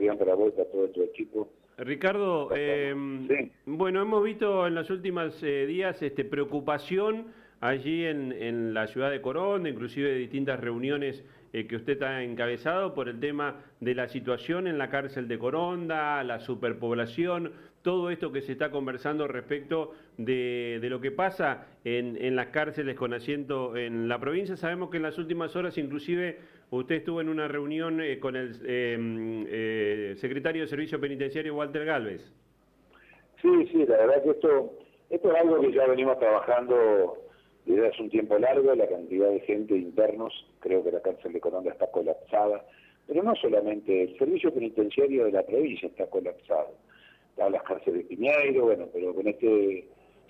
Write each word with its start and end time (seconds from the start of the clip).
Fabián, 0.00 0.16
para 0.16 0.34
vos 0.34 0.48
y 0.48 0.56
para 0.56 0.70
todo 0.70 0.88
tu 0.88 1.02
equipo. 1.02 1.48
Ricardo, 1.76 2.50
eh, 2.56 2.94
bueno, 3.66 4.00
hemos 4.00 4.24
visto 4.24 4.66
en 4.66 4.74
los 4.74 4.88
últimos 4.88 5.42
eh, 5.42 5.66
días 5.66 6.00
este, 6.02 6.24
preocupación 6.24 7.26
allí 7.60 8.06
en, 8.06 8.72
la 8.72 8.86
ciudad 8.86 9.10
de 9.10 9.20
Coronda, 9.20 9.68
inclusive 9.68 10.10
de 10.10 10.16
distintas 10.16 10.58
reuniones 10.58 11.22
eh, 11.52 11.66
que 11.66 11.76
usted 11.76 12.02
ha 12.02 12.22
encabezado 12.22 12.94
por 12.94 13.10
el 13.10 13.20
tema 13.20 13.62
de 13.80 13.94
la 13.94 14.08
situación 14.08 14.66
en 14.66 14.78
la 14.78 14.88
cárcel 14.88 15.28
de 15.28 15.38
Coronda, 15.38 16.24
la 16.24 16.40
superpoblación, 16.40 17.52
todo 17.82 18.10
esto 18.10 18.32
que 18.32 18.40
se 18.40 18.52
está 18.52 18.70
conversando 18.70 19.28
respecto 19.28 19.92
de, 20.16 20.78
lo 20.82 21.00
que 21.00 21.10
pasa 21.10 21.66
en, 21.84 22.36
las 22.36 22.46
cárceles 22.48 22.96
con 22.96 23.12
asiento 23.12 23.76
en 23.76 24.08
la 24.08 24.18
provincia. 24.18 24.56
Sabemos 24.56 24.90
que 24.90 24.98
en 24.98 25.02
las 25.02 25.18
últimas 25.18 25.56
horas 25.56 25.76
inclusive 25.78 26.38
usted 26.70 26.96
estuvo 26.96 27.20
en 27.20 27.28
una 27.28 27.48
reunión 27.48 28.00
eh, 28.00 28.18
con 28.18 28.36
el 28.36 28.54
em, 28.64 29.46
eh, 29.48 30.14
secretario 30.16 30.62
de 30.62 30.68
Servicio 30.68 31.00
Penitenciario, 31.00 31.54
Walter 31.54 31.84
Galvez. 31.84 32.22
Sí, 33.42 33.48
sí, 33.72 33.86
la 33.86 33.96
verdad 33.96 34.22
que 34.22 34.30
esto, 34.30 34.72
esto 35.08 35.32
es 35.32 35.40
algo 35.40 35.60
que 35.60 35.72
ya 35.72 35.86
venimos 35.86 36.18
trabajando 36.18 37.16
desde 37.64 37.88
hace 37.88 38.02
un 38.02 38.10
tiempo 38.10 38.38
largo, 38.38 38.74
la 38.74 38.86
cantidad 38.86 39.30
de 39.30 39.40
gente 39.40 39.76
internos, 39.76 40.32
creo 40.60 40.84
que 40.84 40.92
la 40.92 41.00
cárcel 41.00 41.32
de 41.32 41.40
Coronda 41.40 41.70
está 41.70 41.90
colapsada, 41.90 42.64
pero 43.06 43.22
no 43.22 43.34
solamente 43.36 44.02
el 44.02 44.18
servicio 44.18 44.52
penitenciario 44.52 45.24
de 45.24 45.32
la 45.32 45.42
provincia 45.42 45.88
está 45.88 46.06
colapsado, 46.06 46.74
está 47.30 47.50
las 47.50 47.62
cárceles 47.62 48.08
de 48.08 48.16
Piñeiro, 48.16 48.64
bueno, 48.64 48.88
pero 48.92 49.14
con 49.14 49.26
esta 49.26 49.46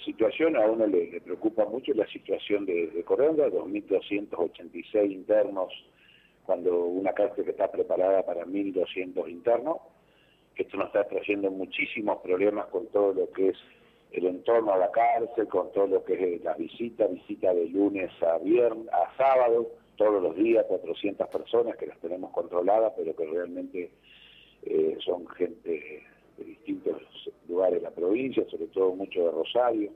situación 0.05 0.57
a 0.57 0.67
uno 0.67 0.87
le, 0.87 1.21
preocupa 1.21 1.65
mucho 1.67 1.93
la 1.95 2.07
situación 2.07 2.65
de, 2.67 2.89
de 2.89 3.05
Coronda, 3.05 3.49
2.286 3.49 5.11
internos, 5.11 5.73
una 6.91 7.13
cárcel 7.13 7.45
que 7.45 7.51
está 7.53 7.71
preparada 7.71 8.25
para 8.25 8.45
1.200 8.45 9.29
internos, 9.29 9.79
esto 10.57 10.77
nos 10.77 10.89
está 10.89 11.05
trayendo 11.05 11.51
muchísimos 11.51 12.19
problemas 12.23 12.67
con 12.67 12.87
todo 12.89 13.13
lo 13.13 13.31
que 13.31 13.49
es 13.49 13.57
el 14.13 14.27
entorno 14.27 14.73
a 14.73 14.79
la 14.79 14.91
cárcel, 14.91 15.47
con 15.49 15.73
todo 15.73 15.87
lo 15.87 16.05
que 16.05 16.35
es 16.35 16.45
la 16.45 16.55
visita, 16.55 17.07
visita 17.07 17.55
de 17.55 17.67
lunes 17.69 18.11
a 18.23 18.39
viernes, 18.39 18.89
a 18.93 19.17
sábado, 19.17 19.69
todos 19.97 20.23
los 20.23 20.37
días, 20.37 20.65
400 20.67 21.29
personas 21.29 21.77
que 21.77 21.87
las 21.87 21.99
tenemos 22.01 22.31
controladas, 22.33 22.93
pero 22.97 23.15
que 23.15 23.27
realmente 23.27 23.91
eh, 24.63 24.97
son 25.05 25.27
gente 25.29 26.03
de 26.37 26.45
distintos 26.45 27.01
lugares 27.49 27.75
de 27.77 27.83
la 27.83 27.91
provincia, 27.91 28.45
sobre 28.51 28.67
todo 28.67 28.95
mucho 28.95 29.25
de 29.25 29.31
Rosario, 29.31 29.91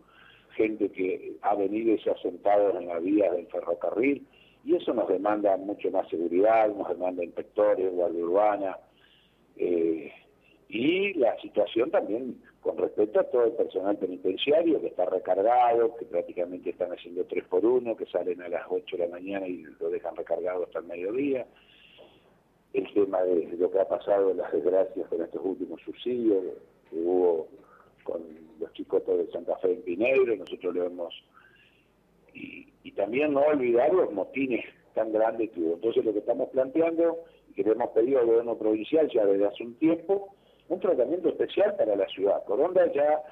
gente 0.57 0.91
que 0.91 1.37
ha 1.43 1.55
venido 1.55 1.95
y 1.95 1.99
se 1.99 2.11
ha 2.11 2.17
sentado 2.19 2.79
en 2.79 2.87
la 2.87 2.99
vía 3.01 3.33
del 3.33 3.47
ferrocarril, 3.49 4.27
y 4.65 4.75
eso 4.77 4.95
nos 4.95 5.09
demanda 5.09 5.57
mucho 5.57 5.91
más 5.91 6.09
seguridad, 6.09 6.69
nos 6.69 6.89
demanda 6.89 7.23
inspectores, 7.23 7.93
guardia 7.93 8.25
urbana, 8.25 8.79
eh, 9.57 10.13
y 10.69 11.13
la 11.15 11.39
situación 11.41 11.91
también 11.91 12.43
con 12.61 12.79
respecto 12.79 13.21
a 13.21 13.25
todo 13.25 13.45
el 13.45 13.53
personal 13.53 13.97
penitenciario 13.99 14.81
que 14.81 14.87
está 14.87 15.05
recargado, 15.05 15.95
que 15.97 16.07
prácticamente 16.07 16.71
están 16.71 16.91
haciendo 16.93 17.25
tres 17.27 17.45
por 17.45 17.65
uno, 17.65 17.95
que 17.95 18.07
salen 18.07 18.41
a 18.41 18.49
las 18.49 18.63
8 18.69 18.97
de 18.97 19.07
la 19.07 19.13
mañana 19.13 19.47
y 19.47 19.63
lo 19.79 19.91
dejan 19.91 20.17
recargado 20.17 20.65
hasta 20.65 20.79
el 20.79 20.87
mediodía. 20.87 21.47
El 22.73 22.93
tema 22.93 23.23
de 23.23 23.55
lo 23.59 23.71
que 23.71 23.79
ha 23.79 23.87
pasado, 23.87 24.33
las 24.33 24.51
desgracias 24.51 25.07
con 25.09 25.23
estos 25.23 25.41
últimos 25.45 25.81
subsidios 25.83 26.43
que 26.91 26.97
hubo 26.97 27.49
con 28.03 28.23
los 28.59 28.73
chicotos 28.73 29.19
de 29.19 29.31
Santa 29.31 29.57
Fe 29.59 29.75
en 29.75 29.83
Pineiro, 29.83 30.35
nosotros 30.35 30.75
lo 30.75 30.85
hemos... 30.85 31.15
Y, 32.33 32.74
y 32.85 32.93
también 32.93 33.33
no 33.33 33.41
olvidar 33.41 33.93
los 33.93 34.13
motines 34.13 34.65
tan 34.95 35.13
grandes 35.13 35.51
que 35.51 35.61
hubo. 35.61 35.75
Entonces 35.75 36.05
lo 36.05 36.13
que 36.13 36.21
estamos 36.21 36.51
planteando 36.51 37.19
y 37.51 37.55
que 37.55 37.65
le 37.65 37.73
hemos 37.73 37.91
pedido 37.91 38.21
al 38.21 38.27
gobierno 38.27 38.57
provincial 38.57 39.09
ya 39.13 39.27
desde 39.27 39.47
hace 39.47 39.65
un 39.65 39.75
tiempo 39.75 40.35
un 40.69 40.81
tratamiento 40.81 41.29
especial 41.29 41.75
para 41.77 41.97
la 41.97 42.07
ciudad. 42.09 42.43
Coronda 42.45 42.91
ya, 42.93 43.23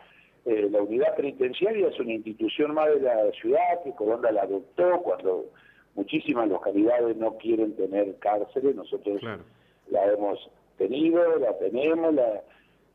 eh, 0.44 0.68
la 0.70 0.82
unidad 0.82 1.14
penitenciaria 1.16 1.88
es 1.88 1.98
una 1.98 2.12
institución 2.12 2.74
más 2.74 2.88
de 2.88 3.00
la 3.00 3.30
ciudad, 3.32 3.82
que 3.84 3.94
Coronda 3.94 4.30
la 4.32 4.42
adoptó 4.42 5.02
cuando 5.02 5.46
muchísimas 5.94 6.48
localidades 6.48 7.16
no 7.16 7.36
quieren 7.38 7.74
tener 7.76 8.16
cárceles, 8.18 8.74
nosotros 8.74 9.22
la 9.88 10.06
hemos 10.12 10.50
tenido, 10.78 11.38
la 11.38 11.56
tenemos, 11.58 12.14
la, 12.14 12.42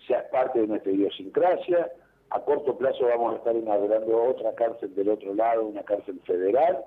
sea 0.07 0.29
parte 0.29 0.61
de 0.61 0.67
nuestra 0.67 0.91
idiosincrasia. 0.91 1.91
A 2.29 2.41
corto 2.41 2.77
plazo 2.77 3.05
vamos 3.05 3.33
a 3.33 3.37
estar 3.37 3.55
inaugurando 3.55 4.23
otra 4.23 4.53
cárcel 4.55 4.93
del 4.95 5.09
otro 5.09 5.33
lado, 5.33 5.65
una 5.65 5.83
cárcel 5.83 6.19
federal, 6.25 6.83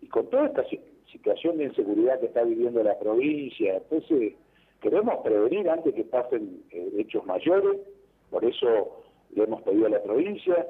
y 0.00 0.06
con 0.06 0.28
toda 0.30 0.46
esta 0.46 0.64
situación 1.10 1.58
de 1.58 1.64
inseguridad 1.64 2.20
que 2.20 2.26
está 2.26 2.44
viviendo 2.44 2.82
la 2.82 2.98
provincia, 2.98 3.76
entonces 3.76 4.34
Queremos 4.80 5.16
prevenir 5.24 5.68
antes 5.68 5.92
que 5.92 6.04
pasen 6.04 6.62
eh, 6.70 6.92
hechos 6.98 7.26
mayores, 7.26 7.80
por 8.30 8.44
eso 8.44 9.02
le 9.34 9.42
hemos 9.42 9.62
pedido 9.62 9.86
a 9.86 9.90
la 9.90 10.02
provincia 10.02 10.68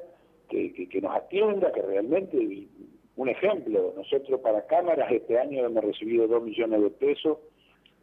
que, 0.49 0.99
nos 0.99 1.15
atienda, 1.15 1.71
que 1.71 1.81
realmente, 1.83 2.67
un 3.15 3.29
ejemplo, 3.29 3.93
nosotros 3.95 4.39
para 4.41 4.65
cámaras 4.65 5.11
este 5.11 5.37
año 5.37 5.63
hemos 5.63 5.83
recibido 5.83 6.27
2 6.27 6.41
millones 6.41 6.81
de 6.81 6.89
pesos, 6.89 7.37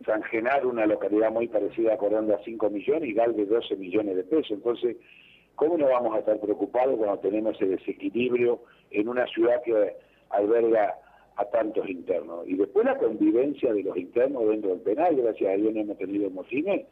San 0.05 0.23
una 0.65 0.87
localidad 0.87 1.33
muy 1.33 1.49
parecida 1.49 1.95
a 1.95 1.97
Coronda, 1.97 2.39
5 2.45 2.71
millones 2.71 3.09
y 3.09 3.15
Galvez 3.15 3.49
12 3.49 3.77
millones 3.77 4.15
de 4.15 4.25
pesos. 4.25 4.51
Entonces, 4.51 4.97
¿cómo 5.57 5.77
no 5.77 5.89
vamos 5.89 6.15
a 6.15 6.21
estar 6.21 6.39
preocupados 6.39 6.97
cuando 6.97 7.19
tenemos 7.19 7.57
ese 7.57 7.67
desequilibrio 7.67 8.61
en 8.91 9.09
una 9.09 9.27
ciudad 9.27 9.63
que 9.63 9.97
alberga 10.31 10.99
a 11.37 11.45
tantos 11.47 11.89
internos. 11.89 12.49
Y 12.49 12.55
después 12.55 12.87
la 12.87 12.97
convivencia 12.97 13.73
de 13.73 13.83
los 13.83 13.97
internos 13.97 14.49
dentro 14.49 14.71
del 14.71 14.81
penal, 14.81 15.17
gracias 15.17 15.53
a 15.53 15.57
Dios 15.57 15.75
no 15.75 15.81
hemos 15.81 15.99
tenido 15.99 16.31
motines, 16.31 16.87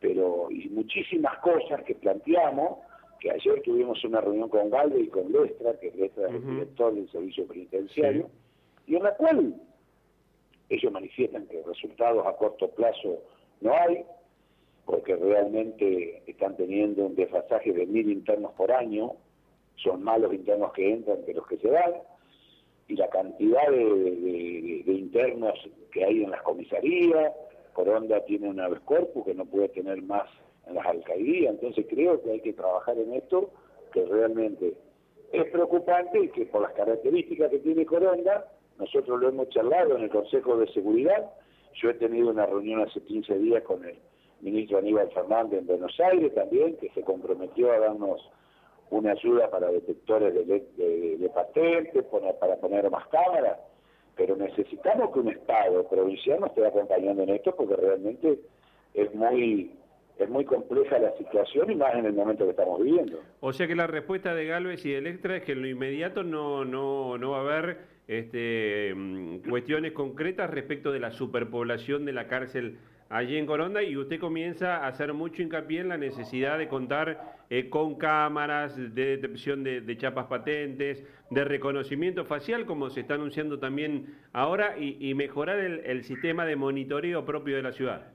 pero 0.00 0.48
y 0.50 0.68
muchísimas 0.68 1.38
cosas 1.38 1.82
que 1.84 1.94
planteamos, 1.94 2.78
que 3.20 3.30
ayer 3.30 3.62
tuvimos 3.62 4.02
una 4.04 4.20
reunión 4.20 4.48
con 4.48 4.70
Galde 4.70 5.00
y 5.00 5.08
con 5.08 5.32
Lestra, 5.32 5.78
que 5.80 5.90
Lestra 5.90 6.28
es 6.28 6.34
el 6.34 6.46
director 6.46 6.94
del 6.94 7.10
servicio 7.10 7.46
penitenciario, 7.46 8.30
y 8.86 8.96
en 8.96 9.02
la 9.02 9.14
cual 9.16 9.54
ellos 10.68 10.92
manifiestan 10.92 11.46
que 11.46 11.62
resultados 11.62 12.26
a 12.26 12.36
corto 12.36 12.70
plazo 12.70 13.22
no 13.60 13.72
hay, 13.72 14.04
porque 14.86 15.16
realmente 15.16 16.22
están 16.26 16.56
teniendo 16.56 17.06
un 17.06 17.14
desfasaje 17.14 17.72
de 17.72 17.86
mil 17.86 18.10
internos 18.10 18.52
por 18.52 18.72
año, 18.72 19.12
son 19.76 20.02
malos 20.02 20.32
internos 20.32 20.72
que 20.72 20.92
entran 20.92 21.24
que 21.24 21.34
los 21.34 21.46
que 21.46 21.56
se 21.58 21.68
van, 21.68 21.92
y 22.86 22.96
la 22.96 23.08
cantidad 23.08 23.66
de, 23.70 24.82
internos 24.86 25.54
que 25.90 26.04
hay 26.04 26.22
en 26.22 26.30
las 26.30 26.42
comisarías, 26.42 27.32
Coronda 27.72 28.24
tiene 28.24 28.48
una 28.48 28.68
vez 28.68 28.80
corpus 28.80 29.24
que 29.24 29.34
no 29.34 29.46
puede 29.46 29.68
tener 29.70 30.00
más 30.02 30.28
en 30.66 30.74
las 30.74 30.86
alcaldías, 30.86 31.54
entonces 31.54 31.86
creo 31.88 32.22
que 32.22 32.32
hay 32.32 32.40
que 32.40 32.52
trabajar 32.52 32.98
en 32.98 33.14
esto, 33.14 33.50
que 33.92 34.04
realmente 34.04 34.74
es 35.32 35.44
preocupante 35.50 36.20
y 36.20 36.28
que 36.28 36.46
por 36.46 36.62
las 36.62 36.72
características 36.72 37.50
que 37.50 37.58
tiene 37.58 37.86
Coronda, 37.86 38.46
nosotros 38.78 39.20
lo 39.20 39.28
hemos 39.28 39.48
charlado 39.48 39.96
en 39.96 40.04
el 40.04 40.10
Consejo 40.10 40.56
de 40.58 40.68
Seguridad, 40.72 41.32
yo 41.74 41.90
he 41.90 41.94
tenido 41.94 42.30
una 42.30 42.46
reunión 42.46 42.82
hace 42.82 43.00
15 43.00 43.38
días 43.38 43.62
con 43.64 43.84
el 43.84 43.96
ministro 44.44 44.78
Aníbal 44.78 45.10
Fernández 45.10 45.60
en 45.60 45.66
Buenos 45.66 45.98
Aires 45.98 46.34
también, 46.34 46.76
que 46.76 46.90
se 46.90 47.02
comprometió 47.02 47.72
a 47.72 47.78
darnos 47.78 48.20
una 48.90 49.12
ayuda 49.12 49.50
para 49.50 49.68
detectores 49.70 50.34
de, 50.34 50.44
de, 50.44 51.16
de 51.16 51.28
patentes, 51.30 52.04
para 52.38 52.56
poner 52.56 52.88
más 52.90 53.08
cámaras, 53.08 53.58
pero 54.16 54.36
necesitamos 54.36 55.12
que 55.12 55.20
un 55.20 55.30
Estado 55.30 55.88
provincial 55.88 56.40
nos 56.40 56.50
esté 56.50 56.66
acompañando 56.66 57.22
en 57.22 57.30
esto 57.30 57.56
porque 57.56 57.74
realmente 57.74 58.38
es 58.92 59.12
muy 59.14 59.72
es 60.18 60.28
muy 60.28 60.44
compleja 60.44 60.98
la 60.98 61.10
situación 61.16 61.72
y 61.72 61.74
más 61.74 61.94
en 61.94 62.06
el 62.06 62.12
momento 62.12 62.44
que 62.44 62.50
estamos 62.50 62.80
viviendo. 62.80 63.18
O 63.40 63.52
sea 63.52 63.66
que 63.66 63.74
la 63.74 63.88
respuesta 63.88 64.32
de 64.32 64.46
Galvez 64.46 64.84
y 64.86 64.92
de 64.92 64.98
Electra 64.98 65.36
es 65.36 65.42
que 65.42 65.52
en 65.52 65.62
lo 65.62 65.66
inmediato 65.66 66.22
no, 66.22 66.64
no, 66.64 67.18
no 67.18 67.30
va 67.32 67.38
a 67.38 67.40
haber 67.40 67.78
este, 68.06 68.94
mm, 68.94 69.38
cuestiones 69.48 69.90
concretas 69.90 70.50
respecto 70.50 70.92
de 70.92 71.00
la 71.00 71.10
superpoblación 71.10 72.04
de 72.04 72.12
la 72.12 72.28
cárcel 72.28 72.78
allí 73.08 73.36
en 73.36 73.46
Coronda 73.46 73.82
y 73.82 73.96
usted 73.96 74.18
comienza 74.18 74.78
a 74.78 74.88
hacer 74.88 75.12
mucho 75.12 75.42
hincapié 75.42 75.80
en 75.80 75.88
la 75.88 75.98
necesidad 75.98 76.58
de 76.58 76.68
contar 76.68 77.36
eh, 77.50 77.68
con 77.68 77.96
cámaras 77.96 78.76
de 78.76 79.16
detección 79.16 79.62
de, 79.62 79.96
chapas 79.98 80.26
patentes, 80.26 81.04
de 81.30 81.44
reconocimiento 81.44 82.24
facial, 82.24 82.64
como 82.66 82.90
se 82.90 83.00
está 83.00 83.14
anunciando 83.14 83.58
también 83.58 84.14
ahora, 84.32 84.78
y, 84.78 85.12
mejorar 85.14 85.58
el 85.58 86.04
sistema 86.04 86.44
de 86.46 86.56
monitoreo 86.56 87.24
propio 87.24 87.56
de 87.56 87.62
la 87.62 87.72
ciudad. 87.72 88.13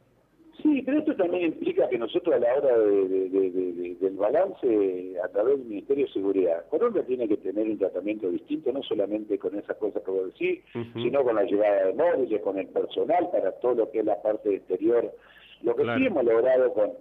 Sí, 0.61 0.81
pero 0.85 0.99
esto 0.99 1.15
también 1.15 1.43
implica 1.43 1.87
que 1.87 1.97
nosotros 1.97 2.35
a 2.35 2.39
la 2.39 2.53
hora 2.55 2.77
del 2.77 4.15
balance 4.17 5.15
a 5.23 5.27
través 5.29 5.57
del 5.57 5.67
Ministerio 5.67 6.05
de 6.05 6.11
Seguridad, 6.11 6.65
Colombia 6.69 7.03
tiene 7.05 7.27
que 7.27 7.37
tener 7.37 7.65
un 7.65 7.77
tratamiento 7.77 8.29
distinto, 8.29 8.71
no 8.73 8.83
solamente 8.83 9.39
con 9.39 9.57
esas 9.57 9.77
cosas 9.77 10.03
que 10.03 10.11
voy 10.11 10.21
a 10.21 10.25
decir, 10.25 10.63
sino 10.93 11.23
con 11.23 11.35
la 11.35 11.43
llegada 11.43 11.85
de 11.85 11.93
móviles, 11.93 12.41
con 12.41 12.59
el 12.59 12.67
personal 12.67 13.29
para 13.31 13.51
todo 13.59 13.75
lo 13.75 13.91
que 13.91 13.99
es 13.99 14.05
la 14.05 14.21
parte 14.21 14.55
exterior. 14.55 15.13
Lo 15.61 15.75
que 15.75 15.83
sí 15.83 16.05
hemos 16.05 16.25
logrado 16.25 16.73
con 16.73 16.91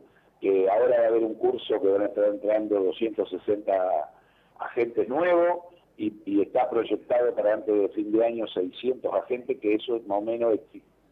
que 0.40 0.70
ahora 0.70 0.98
va 0.98 1.04
a 1.04 1.08
haber 1.08 1.24
un 1.24 1.34
curso 1.34 1.80
que 1.80 1.88
van 1.88 2.02
a 2.02 2.06
estar 2.06 2.24
entrando 2.24 2.80
260 2.80 3.72
agentes 4.60 5.08
nuevos 5.08 5.64
y, 5.96 6.40
está 6.40 6.70
proyectado 6.70 7.34
para 7.34 7.54
antes 7.54 7.74
de 7.74 7.88
fin 7.88 8.12
de 8.12 8.24
año 8.24 8.46
600 8.46 9.12
agentes, 9.14 9.58
que 9.58 9.74
eso 9.74 9.96
es 9.96 10.06
más 10.06 10.18
o 10.18 10.22
menos 10.22 10.58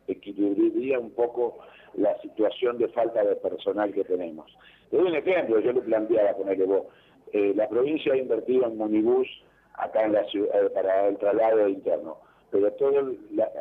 equilibraría 0.07 1.01
un 1.01 1.11
poco 1.11 1.59
la 1.95 2.17
situación 2.21 2.36
de 2.75 2.89
falta 2.89 3.25
de 3.25 3.37
personal 3.37 3.93
que 3.93 4.05
tenemos. 4.05 4.47
Te 4.91 4.97
doy 4.97 5.07
un 5.07 5.15
ejemplo, 5.15 5.61
yo 5.61 5.73
le 5.73 5.81
planteaba, 5.81 6.37
ponerle 6.37 6.65
vos, 6.65 6.87
eh, 7.33 7.53
la 7.55 7.69
provincia 7.69 8.13
ha 8.13 8.17
invertido 8.17 8.67
en 8.67 8.77
monibús 8.77 9.29
acá 9.75 10.05
en 10.05 10.13
la 10.13 10.25
ciudad, 10.25 10.65
eh, 10.65 10.71
para 10.71 11.09
el 11.09 11.19
traslado 11.19 11.69
interno, 11.69 12.19
pero 12.51 12.73
todo 12.73 13.13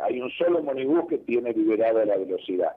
hay 0.04 0.22
un 0.22 0.30
solo 0.32 0.62
monibús 0.62 1.06
que 1.10 1.18
tiene 1.20 1.54
liberada 1.54 2.06
la 2.06 2.18
velocidad. 2.18 2.76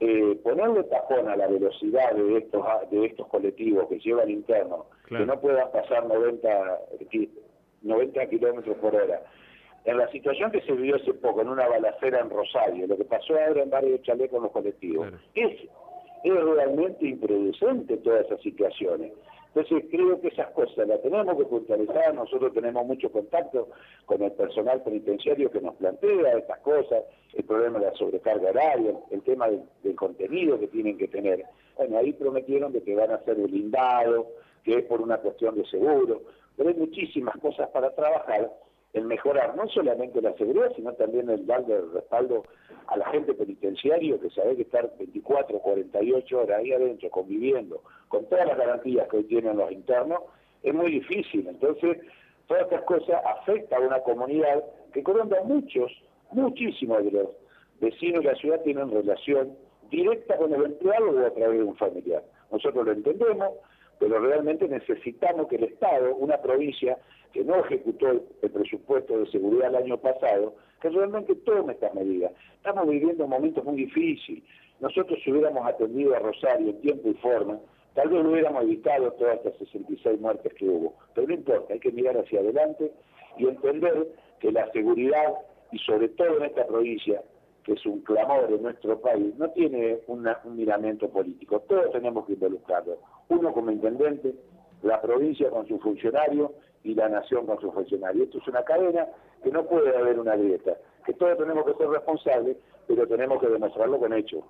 Eh, 0.00 0.38
ponerle 0.44 0.84
tapón 0.84 1.28
a 1.28 1.36
la 1.36 1.48
velocidad 1.48 2.12
de 2.12 2.38
estos 2.38 2.64
de 2.90 3.06
estos 3.06 3.26
colectivos 3.26 3.88
que 3.88 3.98
llevan 3.98 4.30
interno, 4.30 4.86
que 5.08 5.26
no 5.26 5.40
puedan 5.40 5.72
pasar 5.72 6.06
90, 6.06 6.78
90 7.82 8.26
kilómetros 8.26 8.76
por 8.76 8.94
hora, 8.94 9.20
en 9.84 9.96
la 9.96 10.08
situación 10.10 10.50
que 10.50 10.60
se 10.62 10.72
vivió 10.72 10.96
hace 10.96 11.14
poco, 11.14 11.40
en 11.40 11.48
una 11.48 11.66
balacera 11.68 12.20
en 12.20 12.30
Rosario, 12.30 12.86
lo 12.86 12.96
que 12.96 13.04
pasó 13.04 13.34
ahora 13.34 13.62
en 13.62 13.70
Barrio 13.70 13.96
Chalé 13.98 14.28
con 14.28 14.42
los 14.42 14.52
colectivos, 14.52 15.08
es, 15.34 15.60
es 16.24 16.34
realmente 16.34 17.06
improducente 17.06 17.96
todas 17.98 18.26
esas 18.26 18.40
situaciones. 18.42 19.12
Entonces 19.54 19.88
creo 19.90 20.20
que 20.20 20.28
esas 20.28 20.50
cosas 20.50 20.86
las 20.86 21.00
tenemos 21.02 21.36
que 21.36 21.44
puntualizar, 21.44 22.14
nosotros 22.14 22.52
tenemos 22.52 22.86
mucho 22.86 23.10
contacto 23.10 23.68
con 24.04 24.22
el 24.22 24.32
personal 24.32 24.82
penitenciario 24.82 25.50
que 25.50 25.60
nos 25.60 25.74
plantea 25.76 26.36
estas 26.36 26.58
cosas, 26.60 27.04
el 27.34 27.44
problema 27.44 27.78
de 27.78 27.86
la 27.86 27.94
sobrecarga 27.94 28.50
horaria, 28.50 28.94
el 29.10 29.22
tema 29.22 29.48
del, 29.48 29.96
contenido 29.96 30.60
que 30.60 30.68
tienen 30.68 30.98
que 30.98 31.08
tener. 31.08 31.44
Bueno, 31.76 31.98
ahí 31.98 32.12
prometieron 32.12 32.72
de 32.72 32.82
que 32.82 32.94
van 32.94 33.10
a 33.10 33.24
ser 33.24 33.36
blindado, 33.36 34.28
que 34.62 34.76
es 34.78 34.84
por 34.84 35.00
una 35.00 35.16
cuestión 35.16 35.56
de 35.56 35.64
seguro, 35.66 36.22
pero 36.56 36.68
hay 36.68 36.76
muchísimas 36.76 37.36
cosas 37.38 37.68
para 37.70 37.90
trabajar 37.94 38.52
en 38.94 39.06
mejorar 39.06 39.54
no 39.56 39.68
solamente 39.68 40.20
la 40.22 40.32
seguridad, 40.34 40.72
sino 40.74 40.92
también 40.94 41.28
el 41.28 41.46
darle 41.46 41.80
respaldo 41.92 42.44
a 42.86 42.96
la 42.96 43.06
gente 43.10 43.34
penitenciaria 43.34 44.18
que 44.18 44.30
sabe 44.30 44.56
que 44.56 44.62
estar 44.62 44.90
24, 44.98 45.58
48 45.58 46.40
horas 46.40 46.60
ahí 46.60 46.72
adentro 46.72 47.10
conviviendo 47.10 47.82
con 48.08 48.26
todas 48.28 48.46
las 48.46 48.56
garantías 48.56 49.08
que 49.08 49.18
hoy 49.18 49.24
tienen 49.24 49.58
los 49.58 49.70
internos 49.70 50.22
es 50.62 50.74
muy 50.74 50.90
difícil. 50.90 51.46
Entonces, 51.46 51.98
todas 52.46 52.64
estas 52.64 52.82
cosas 52.82 53.22
afectan 53.24 53.82
a 53.82 53.86
una 53.86 54.00
comunidad 54.00 54.64
que 54.92 55.02
Colombia 55.02 55.42
muchos, 55.44 55.92
muchísimos 56.32 57.04
de 57.04 57.10
los 57.10 57.28
vecinos 57.80 58.24
de 58.24 58.32
la 58.32 58.38
ciudad 58.38 58.60
tienen 58.62 58.90
relación 58.90 59.56
directa 59.90 60.36
con 60.36 60.52
el 60.52 60.64
empleado 60.64 61.10
o 61.10 61.26
a 61.26 61.30
través 61.30 61.58
de 61.58 61.64
un 61.64 61.76
familiar. 61.76 62.22
Nosotros 62.50 62.86
lo 62.86 62.92
entendemos, 62.92 63.50
pero 63.98 64.20
realmente 64.20 64.68
necesitamos 64.68 65.48
que 65.48 65.56
el 65.56 65.64
Estado, 65.64 66.14
una 66.16 66.40
provincia, 66.40 66.98
que 67.32 67.44
no 67.44 67.56
ejecutó 67.56 68.10
el 68.10 68.50
presupuesto 68.50 69.18
de 69.18 69.26
seguridad 69.30 69.68
el 69.68 69.84
año 69.84 69.98
pasado, 69.98 70.54
que 70.80 70.88
realmente 70.88 71.34
tome 71.36 71.72
estas 71.74 71.94
medidas. 71.94 72.32
Estamos 72.56 72.88
viviendo 72.88 73.26
momentos 73.26 73.64
muy 73.64 73.76
difíciles. 73.76 74.44
Nosotros 74.80 75.18
si 75.24 75.32
hubiéramos 75.32 75.66
atendido 75.66 76.14
a 76.14 76.20
Rosario 76.20 76.70
en 76.70 76.80
tiempo 76.80 77.08
y 77.08 77.14
forma, 77.14 77.58
tal 77.94 78.08
vez 78.08 78.24
hubiéramos 78.24 78.62
evitado 78.62 79.12
todas 79.12 79.38
estas 79.38 79.58
66 79.58 80.20
muertes 80.20 80.54
que 80.54 80.66
hubo. 80.66 80.94
Pero 81.14 81.26
no 81.26 81.34
importa, 81.34 81.74
hay 81.74 81.80
que 81.80 81.92
mirar 81.92 82.16
hacia 82.16 82.40
adelante 82.40 82.92
y 83.36 83.46
entender 83.46 84.08
que 84.38 84.52
la 84.52 84.70
seguridad, 84.72 85.34
y 85.72 85.78
sobre 85.80 86.08
todo 86.10 86.38
en 86.38 86.44
esta 86.44 86.66
provincia, 86.66 87.22
que 87.64 87.72
es 87.72 87.84
un 87.84 88.00
clamor 88.02 88.50
en 88.50 88.62
nuestro 88.62 89.00
país, 89.00 89.34
no 89.36 89.50
tiene 89.50 89.98
un 90.06 90.24
miramento 90.56 91.10
político. 91.10 91.60
Todos 91.68 91.90
tenemos 91.90 92.24
que 92.26 92.34
involucrarlo. 92.34 92.98
Uno 93.28 93.52
como 93.52 93.70
intendente, 93.70 94.34
la 94.82 95.00
provincia 95.00 95.50
con 95.50 95.66
su 95.66 95.78
funcionario 95.78 96.52
y 96.84 96.94
la 96.94 97.08
nación 97.08 97.46
con 97.46 97.60
su 97.60 97.70
funcionario. 97.72 98.24
Esto 98.24 98.38
es 98.38 98.48
una 98.48 98.62
cadena 98.62 99.06
que 99.42 99.50
no 99.50 99.64
puede 99.66 99.96
haber 99.96 100.18
una 100.18 100.36
grieta, 100.36 100.76
que 101.04 101.14
todos 101.14 101.36
tenemos 101.38 101.64
que 101.64 101.74
ser 101.74 101.88
responsables, 101.88 102.56
pero 102.86 103.06
tenemos 103.06 103.40
que 103.40 103.48
demostrarlo 103.48 103.98
con 103.98 104.12
hechos. 104.12 104.44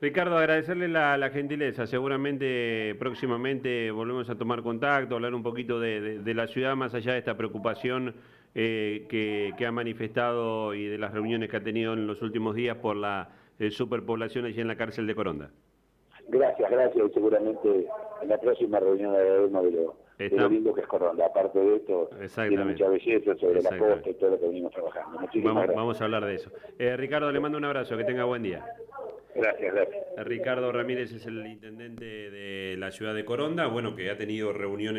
Ricardo, 0.00 0.38
agradecerle 0.38 0.88
la, 0.88 1.30
gentileza. 1.30 1.86
Seguramente 1.86 2.94
próximamente 2.98 3.90
volvemos 3.90 4.30
a 4.30 4.34
tomar 4.34 4.62
contacto, 4.62 5.16
hablar 5.16 5.34
un 5.34 5.42
poquito 5.42 5.78
de, 5.78 6.22
la 6.34 6.46
ciudad, 6.46 6.74
más 6.74 6.94
allá 6.94 7.12
de 7.12 7.18
esta 7.18 7.36
preocupación 7.36 8.14
eh, 8.54 9.06
que, 9.10 9.66
ha 9.66 9.72
manifestado 9.72 10.74
y 10.74 10.86
de 10.86 10.96
las 10.96 11.12
reuniones 11.12 11.50
que 11.50 11.58
ha 11.58 11.62
tenido 11.62 11.92
en 11.92 12.06
los 12.06 12.22
últimos 12.22 12.54
días 12.54 12.78
por 12.78 12.96
la 12.96 13.28
eh, 13.58 13.70
superpoblación 13.70 14.46
allí 14.46 14.60
en 14.62 14.68
la 14.68 14.76
cárcel 14.76 15.06
de 15.06 15.14
Coronda. 15.14 15.50
Gracias, 16.30 16.70
gracias. 16.70 17.12
Seguramente 17.12 17.86
en 18.22 18.28
la 18.28 18.38
próxima 18.38 18.78
reunión 18.78 19.12
de 19.12 19.22
de 19.22 19.50
lo, 19.50 19.96
de 20.18 20.28
lo 20.30 20.48
lindo 20.48 20.72
que 20.72 20.82
es 20.82 20.86
Coronda. 20.86 21.26
Aparte 21.26 21.58
de 21.58 21.76
esto, 21.76 22.08
tiene 22.48 22.64
mucha 22.64 22.88
belleza 22.88 23.34
sobre 23.36 23.62
la 23.62 23.76
costa 23.76 24.10
y 24.10 24.14
todo 24.14 24.30
lo 24.30 24.40
que 24.40 24.46
venimos 24.46 24.72
trabajando. 24.72 25.18
Vamos, 25.42 25.66
vamos, 25.74 26.00
a 26.00 26.04
hablar 26.04 26.24
de 26.24 26.34
eso. 26.36 26.50
Eh, 26.78 26.96
Ricardo, 26.96 27.32
le 27.32 27.40
mando 27.40 27.58
un 27.58 27.64
abrazo. 27.64 27.96
Que 27.96 28.04
tenga 28.04 28.24
buen 28.24 28.42
día. 28.42 28.64
Gracias, 29.34 29.74
gracias. 29.74 30.04
Ricardo 30.18 30.72
Ramírez 30.72 31.12
es 31.12 31.26
el 31.26 31.46
intendente 31.46 32.04
de 32.04 32.76
la 32.76 32.90
ciudad 32.90 33.14
de 33.14 33.24
Coronda, 33.24 33.66
bueno, 33.66 33.94
que 33.94 34.10
ha 34.10 34.16
tenido 34.16 34.52
reuniones 34.52 34.80